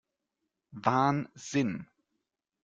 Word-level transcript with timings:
Wahnsinn! 0.83 1.73